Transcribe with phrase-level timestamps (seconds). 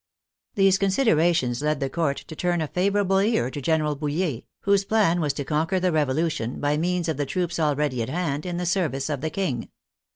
[0.55, 5.21] These considerations led the Court to turn a favorable ear to General Bouille, whose plan
[5.21, 8.65] was to conquer the Revolution by means of the troops already at hand in the
[8.65, 9.69] service of the King.